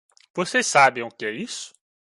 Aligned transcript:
Você 0.33 0.63
sabe 0.63 1.03
o 1.03 1.11
que 1.11 1.25
é 1.27 1.31
isso? 1.31 1.75